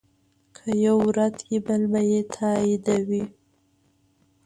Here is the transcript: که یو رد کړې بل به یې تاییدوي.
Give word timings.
که 0.55 0.67
یو 0.87 0.99
رد 1.17 1.35
کړې 1.47 1.57
بل 1.67 1.81
به 1.91 2.01
یې 2.11 2.21
تاییدوي. 2.33 3.23